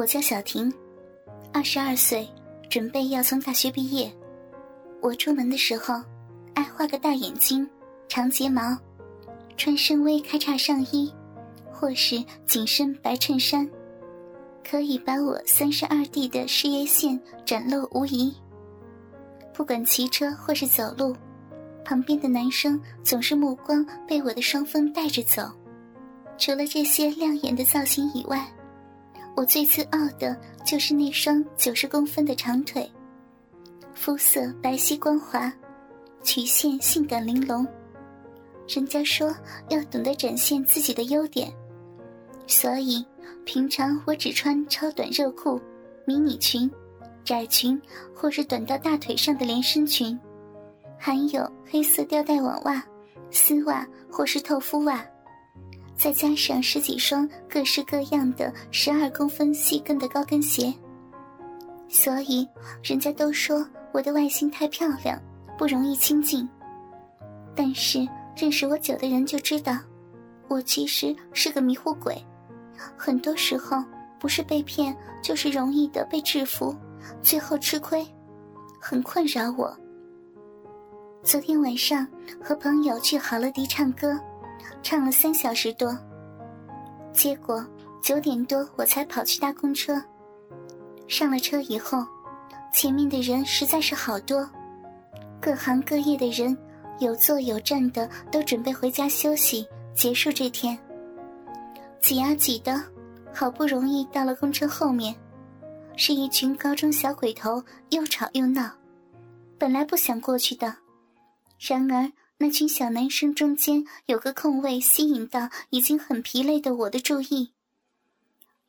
[0.00, 0.72] 我叫小婷，
[1.52, 2.26] 二十二岁，
[2.70, 4.10] 准备要从大学毕业。
[5.02, 6.02] 我出门的时候，
[6.54, 7.68] 爱画个大眼睛、
[8.08, 8.74] 长睫毛，
[9.58, 11.12] 穿深 V 开叉上衣，
[11.70, 13.68] 或是紧身白衬衫，
[14.66, 18.34] 可以把我三十二 D 的事业线展露无遗。
[19.52, 21.14] 不管骑车或是走路，
[21.84, 25.42] 旁边的男生总是目光被我的双峰带着走。
[26.38, 28.50] 除了这些亮眼的造型以外，
[29.36, 32.90] 我最自傲的就是那双九十公分的长腿，
[33.94, 35.52] 肤色白皙光滑，
[36.22, 37.66] 曲线性感玲珑。
[38.68, 39.34] 人家说
[39.68, 41.52] 要懂得展现自己的优点，
[42.46, 43.04] 所以
[43.44, 45.60] 平常我只穿超短热裤、
[46.04, 46.70] 迷你裙、
[47.24, 47.80] 窄裙，
[48.14, 50.18] 或是短到大腿上的连身裙，
[50.98, 52.84] 还有黑色吊带网袜、
[53.30, 55.04] 丝袜或是透肤袜。
[56.00, 60.72] 再加上十几双各式各样的十二公分细跟的高跟鞋，
[61.90, 62.48] 所以
[62.82, 65.20] 人家都说我的外形太漂亮，
[65.58, 66.48] 不容易亲近。
[67.54, 69.76] 但是认识我久的人就知道，
[70.48, 72.16] 我其实是个迷糊鬼，
[72.96, 73.84] 很多时候
[74.18, 76.74] 不是被骗，就是容易的被制服，
[77.20, 78.02] 最后吃亏，
[78.80, 79.76] 很困扰我。
[81.22, 82.08] 昨天晚上
[82.42, 84.18] 和朋友去好乐迪唱歌。
[84.82, 85.96] 唱了三小时多，
[87.12, 87.64] 结果
[88.02, 90.02] 九点多我才跑去搭公车。
[91.06, 92.06] 上了车以后，
[92.72, 94.48] 前面的人实在是好多，
[95.40, 96.56] 各行各业的人
[96.98, 100.78] 有坐有站的，都准备回家休息，结束这天。
[102.00, 102.82] 挤啊挤的，
[103.34, 105.14] 好不容易到了公车后面，
[105.96, 108.70] 是一群高中小鬼头，又吵又闹。
[109.58, 110.74] 本来不想过去的，
[111.58, 112.10] 然而。
[112.42, 117.52] 那群小男生中间有个空位，吸引到已经很疲累的我的注意，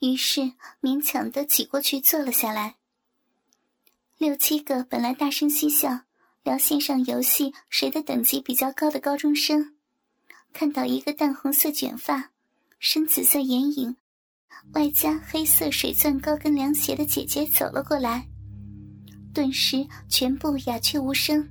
[0.00, 2.74] 于是勉强的挤过去坐了下来。
[4.18, 6.00] 六七个本来大声嬉笑、
[6.42, 9.76] 聊线上游戏谁的等级比较高的高中生，
[10.52, 12.32] 看到一个淡红色卷发、
[12.80, 13.96] 深紫色眼影，
[14.72, 18.26] 外加黑色水钻高跟凉鞋的姐姐走了过来，
[19.32, 21.48] 顿时全部鸦雀无声。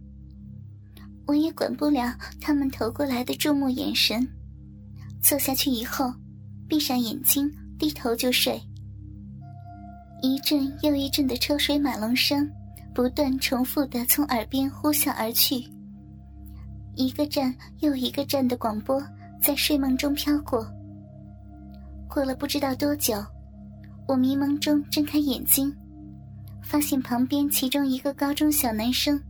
[1.30, 4.28] 我也管不了他们投过来的注目眼神，
[5.22, 6.12] 坐下去以后，
[6.68, 7.48] 闭上眼睛，
[7.78, 8.60] 低头就睡。
[10.24, 12.50] 一阵又一阵的车水马龙声，
[12.96, 15.64] 不断重复的从耳边呼啸而去。
[16.96, 19.00] 一个站又一个站的广播
[19.40, 20.68] 在睡梦中飘过。
[22.08, 23.24] 过了不知道多久，
[24.08, 25.72] 我迷蒙中睁开眼睛，
[26.64, 29.22] 发现旁边其中一个高中小男生。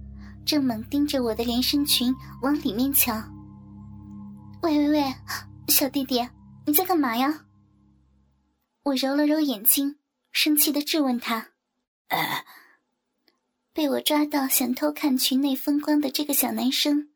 [0.50, 2.12] 正猛盯着我的连身裙
[2.42, 3.14] 往里面瞧。
[4.64, 5.16] 喂喂喂，
[5.68, 6.28] 小弟弟，
[6.66, 7.46] 你在干嘛呀？
[8.82, 9.98] 我揉了揉眼睛，
[10.32, 11.50] 生气的质问他。
[13.74, 17.10] 被我抓到想偷看裙内风光的这个小男生，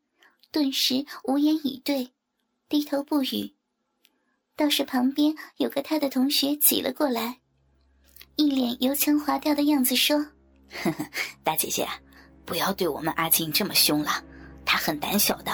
[0.52, 2.12] 顿时无言以对，
[2.68, 3.52] 低头不语。
[4.54, 7.40] 倒是旁边有个他的同学挤了过来，
[8.36, 10.24] 一脸油腔滑调的样子说
[10.84, 11.10] ：“呵呵，
[11.42, 11.84] 大姐姐。”
[12.44, 14.22] 不要对我们阿静这么凶了，
[14.64, 15.52] 她很胆小的，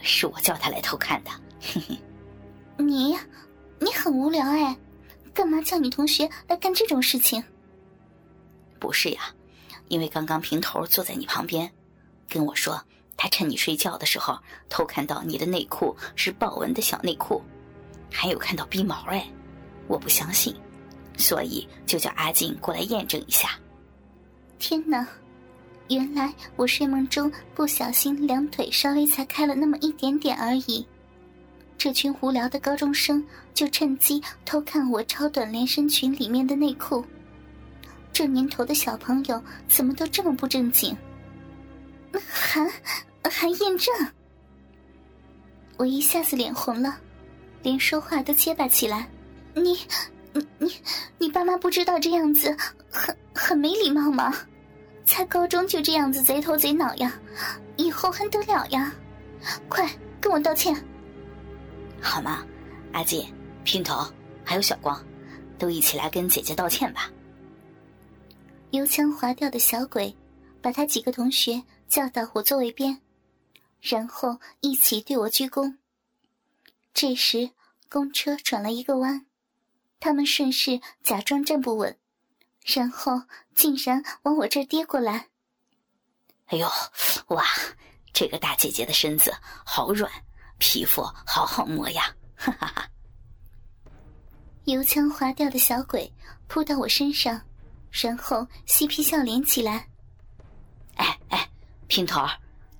[0.00, 1.30] 是我叫她来偷看的。
[1.60, 1.98] 嘿嘿，
[2.76, 3.16] 你，
[3.78, 4.76] 你很无聊哎，
[5.32, 7.42] 干嘛叫你同学来干这种事情？
[8.78, 9.32] 不是呀，
[9.88, 11.70] 因为刚刚平头坐在你旁边，
[12.28, 12.82] 跟我说
[13.16, 17.42] 他趁你睡觉的时候偷看到你的内裤是豹纹的小内裤，
[18.12, 19.26] 还有看到逼毛哎，
[19.86, 20.54] 我不相信，
[21.16, 23.50] 所以就叫阿静过来验证一下。
[24.58, 25.06] 天哪！
[25.88, 30.86] 原来我睡梦中不小心两腿稍微才开了那么一点点而已，
[31.76, 37.04] 这群无聊的高中生就趁机偷看我超短连身裙里面的内裤。
[38.12, 40.96] 这年头的小朋友怎么都这么不正经？
[42.28, 42.70] 还
[43.28, 43.92] 还验证？
[45.76, 46.96] 我一下子脸红了，
[47.62, 49.08] 连说话都结巴起来。
[49.54, 49.76] 你
[50.32, 50.72] 你你
[51.18, 52.56] 你爸妈不知道这样子
[52.88, 54.32] 很很没礼貌吗？
[55.04, 57.20] 才高中就这样子贼头贼脑呀，
[57.76, 58.92] 以后还得了呀？
[59.68, 59.88] 快
[60.20, 60.74] 跟我道歉，
[62.00, 62.44] 好吗？
[62.92, 63.26] 阿锦、
[63.64, 64.10] 姘头
[64.44, 65.04] 还有小光，
[65.58, 67.10] 都一起来跟姐姐道歉吧。
[68.70, 70.14] 油腔滑调的小鬼，
[70.62, 72.98] 把他几个同学叫到我座位边，
[73.80, 75.76] 然后一起对我鞠躬。
[76.92, 77.50] 这时，
[77.90, 79.26] 公车转了一个弯，
[80.00, 81.96] 他们顺势假装站不稳。
[82.64, 83.20] 然后
[83.54, 85.28] 竟然往我这儿跌过来！
[86.46, 86.66] 哎呦，
[87.28, 87.44] 哇，
[88.12, 89.32] 这个大姐姐的身子
[89.64, 90.10] 好软，
[90.58, 92.14] 皮肤好好摸呀！
[92.34, 92.88] 哈哈哈。
[94.64, 96.10] 油腔滑调的小鬼
[96.48, 97.38] 扑到我身上，
[97.90, 99.86] 然后嬉皮笑脸起来。
[100.96, 101.50] 哎哎，
[101.86, 102.26] 平头，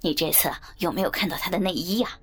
[0.01, 2.19] 你这次有没有看到他的内衣呀？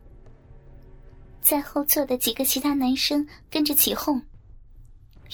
[1.41, 4.19] 在后座的几个其他男生跟着起哄。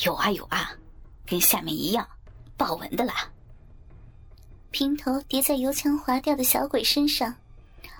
[0.03, 0.73] 有啊有啊，
[1.25, 2.07] 跟下面一样，
[2.57, 3.31] 豹纹的啦。
[4.71, 7.33] 平头叠在油腔滑调的小鬼身上，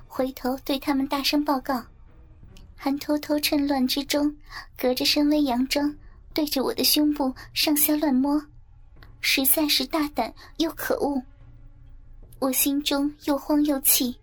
[0.08, 1.82] 回头对他们大声报告，
[2.76, 4.36] 还偷偷趁乱之中，
[4.78, 5.96] 隔着身威洋装，
[6.34, 8.44] 对着我的胸部上下乱摸，
[9.22, 11.22] 实在是大胆又可恶。
[12.40, 14.20] 我心中又慌又气，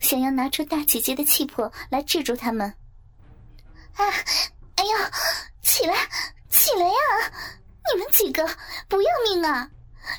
[0.00, 2.66] 想要拿出大姐姐的气魄来制住他们。
[3.94, 4.04] 啊！
[4.76, 5.10] 哎呀，
[5.60, 5.94] 起来，
[6.48, 7.32] 起来呀！
[7.90, 8.46] 你们几个
[8.88, 9.68] 不要命啊！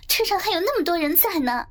[0.07, 1.65] 车上还有那么多人在呢。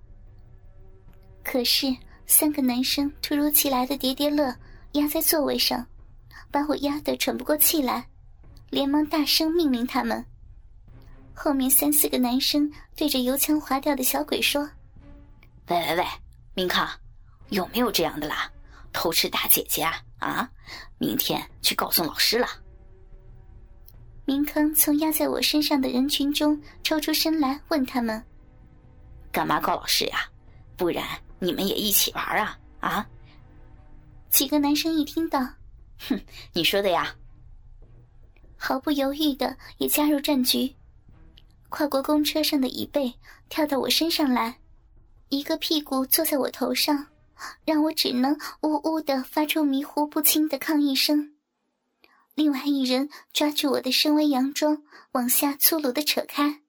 [1.44, 1.94] 可是
[2.26, 4.54] 三个男生突如其来的叠叠乐
[4.92, 5.86] 压在座位上，
[6.50, 8.06] 把我压得喘不过气来，
[8.70, 10.24] 连忙大声命令他们。
[11.34, 14.62] 后面三四个男生对着油腔滑调的小鬼说
[15.68, 16.06] ：“喂喂喂，
[16.54, 16.88] 明康，
[17.48, 18.50] 有没有这样的啦？
[18.92, 20.02] 偷吃大姐姐啊？
[20.18, 20.50] 啊，
[20.98, 22.46] 明天去告诉老师了。”
[24.24, 28.22] 明康从压在我身上的人群中抽出身来，问他们
[29.32, 30.20] ：“干嘛告老师呀？
[30.76, 31.04] 不然
[31.40, 32.58] 你们也一起玩啊？
[32.80, 33.06] 啊？”
[34.30, 35.40] 几个男生一听到，
[36.08, 36.20] 哼，
[36.52, 37.14] 你说的呀，
[38.56, 40.72] 毫不犹豫的也加入战局，
[41.68, 43.12] 跨过公车上的椅背，
[43.48, 44.56] 跳到我身上来，
[45.30, 47.06] 一个屁股坐在我头上，
[47.64, 51.31] 让我只能呜呜的发出迷糊不清的抗议声。
[52.34, 54.82] 另外一人抓住我的深 V 洋装，
[55.12, 56.62] 往下粗鲁的扯开，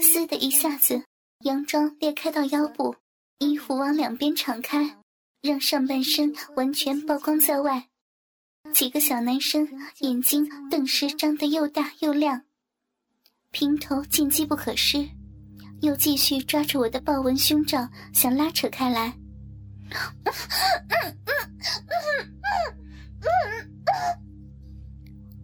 [0.00, 1.04] 嘶的一下子，
[1.40, 2.96] 洋装裂开到腰部，
[3.38, 4.98] 衣服往两边敞开，
[5.40, 7.88] 让上半身完全曝光在外。
[8.74, 9.68] 几个小男生
[10.00, 12.42] 眼睛顿时张得又大又亮，
[13.50, 15.08] 平头见机不可失，
[15.80, 19.18] 又继续抓住我的豹纹胸罩，想拉扯开来。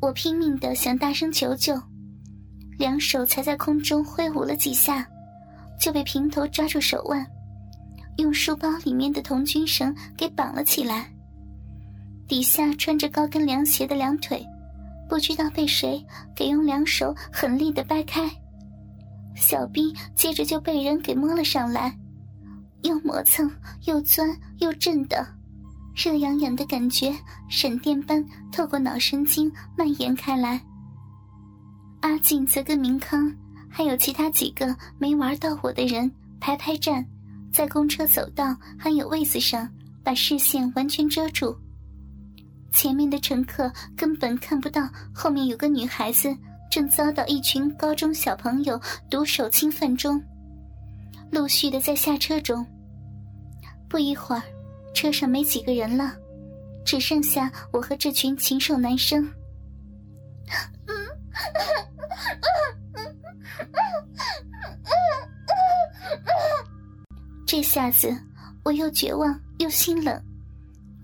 [0.01, 1.75] 我拼命的想大声求救，
[2.79, 5.05] 两手才在空中挥舞了几下，
[5.81, 7.27] 就被平头抓住手腕，
[8.19, 11.13] 用书包里面的童军绳给绑了起来。
[12.29, 14.47] 底下穿着高跟凉鞋的两腿，
[15.09, 16.05] 不知道被谁
[16.35, 18.31] 给用两手狠力的掰开，
[19.35, 21.99] 小臂接着就被人给摸了上来，
[22.83, 23.51] 又磨蹭
[23.87, 24.29] 又钻
[24.59, 25.38] 又震的。
[25.99, 27.13] 热痒痒的感觉，
[27.49, 30.61] 闪电般透过脑神经蔓延开来。
[32.03, 33.35] 阿静则跟明康，
[33.69, 36.09] 还有其他几个没玩到我的人
[36.39, 37.05] 排排站，
[37.53, 39.69] 在公车走道还有位子上，
[40.05, 41.53] 把视线完全遮住。
[42.71, 46.33] 前面的乘客根本看不到后面有个女孩子
[46.71, 48.81] 正遭到一群高中小朋友
[49.11, 50.23] 毒手侵犯中，
[51.33, 52.65] 陆续的在下车中。
[53.89, 54.43] 不一会儿。
[54.99, 56.13] 车上没几个人了，
[56.85, 59.33] 只剩下我和这群禽兽男生。
[67.47, 68.13] 这下子
[68.65, 70.21] 我又绝望又心冷，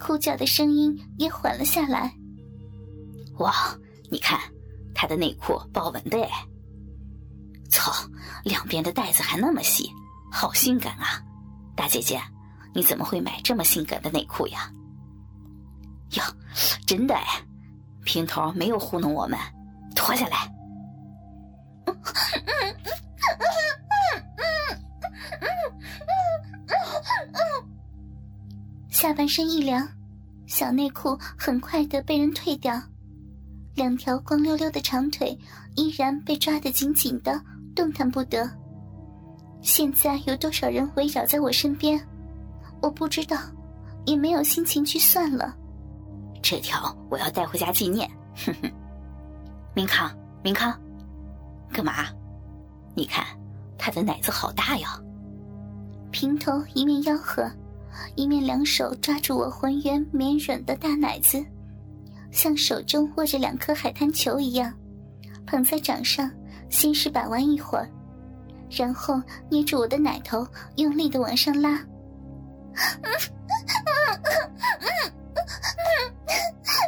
[0.00, 2.12] 哭叫的声音也缓了下来。
[3.38, 3.55] 哇，
[4.11, 4.41] 你看
[4.93, 6.31] 他的内裤豹纹的哎！
[7.70, 7.93] 操，
[8.43, 9.89] 两边的带子还那么细，
[10.32, 11.22] 好性感啊，
[11.77, 12.20] 大姐姐。
[12.74, 14.70] 你怎么会买这么性感的内裤呀？
[16.12, 16.22] 哟，
[16.86, 17.24] 真的哎，
[18.04, 19.38] 平头没有糊弄我们，
[19.94, 20.52] 脱下来。
[28.90, 29.86] 下半身一凉，
[30.46, 32.81] 小内裤很快的被人退掉，
[33.74, 35.38] 两条光溜溜的长腿
[35.76, 37.38] 依然被抓得紧紧的，
[37.74, 38.48] 动弹不得。
[39.60, 42.00] 现在有多少人围绕在我身边？
[42.84, 43.38] 我不知道，
[44.05, 45.56] 也没有心情去算了。
[46.43, 48.06] 这条我要带回家纪念。
[48.36, 48.70] 哼哼，
[49.74, 50.79] 明康，明康，
[51.72, 51.94] 干嘛？
[52.94, 53.24] 你看
[53.79, 55.00] 他的奶子好大呀！
[56.10, 57.50] 平头一面吆喝，
[58.17, 61.43] 一面两手抓住我浑圆绵软的大奶子，
[62.31, 64.70] 像手中握着两颗海滩球一样，
[65.46, 66.31] 捧在掌上，
[66.69, 67.88] 先是把玩一会儿，
[68.69, 71.81] 然后捏住我的奶头，用力的往上拉。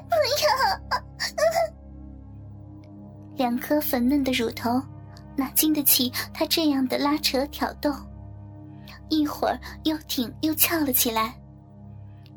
[0.09, 0.47] 不要！
[3.37, 4.83] 两颗粉嫩的乳头
[5.37, 7.95] 哪经得起他这样的拉扯挑逗？
[9.09, 11.35] 一会儿又挺又翘了起来，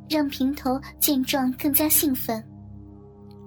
[0.09, 2.43] 让平头见状更加兴奋。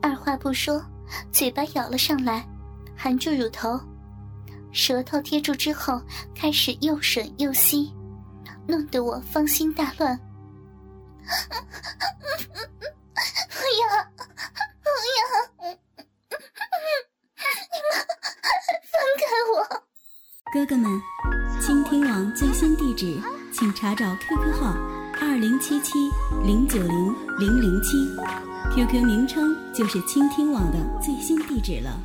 [0.01, 0.85] 二话不说，
[1.31, 2.45] 嘴巴咬了上来，
[2.97, 3.79] 含住乳头，
[4.73, 6.03] 舌头贴住之后
[6.35, 7.95] 开始又吮又吸，
[8.73, 10.19] 弄得我芳心大乱。
[13.51, 13.85] 不要，
[14.81, 15.21] 不要！
[15.61, 15.67] 你
[17.85, 17.93] 们
[18.91, 19.55] 放开我！
[20.55, 20.89] 哥哥们，
[21.61, 23.21] 倾听网最新地址，
[23.53, 24.75] 请查找 QQ 号
[25.21, 26.11] 二零七七
[26.43, 28.09] 零九零零零七
[28.75, 32.01] ，QQ 名称就是倾听网的最新地址了。